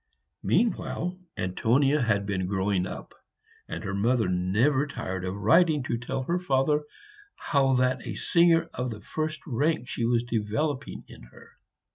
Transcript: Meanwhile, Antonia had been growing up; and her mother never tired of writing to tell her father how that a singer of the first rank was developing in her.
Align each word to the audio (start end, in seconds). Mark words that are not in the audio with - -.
Meanwhile, 0.41 1.19
Antonia 1.37 2.01
had 2.01 2.25
been 2.25 2.47
growing 2.47 2.87
up; 2.87 3.13
and 3.67 3.83
her 3.83 3.93
mother 3.93 4.27
never 4.27 4.87
tired 4.87 5.23
of 5.23 5.35
writing 5.35 5.83
to 5.83 5.97
tell 5.99 6.23
her 6.23 6.39
father 6.39 6.85
how 7.35 7.73
that 7.75 8.07
a 8.07 8.15
singer 8.15 8.67
of 8.73 8.89
the 8.89 9.01
first 9.01 9.45
rank 9.45 9.87
was 9.99 10.23
developing 10.23 11.03
in 11.07 11.21
her. 11.31 11.51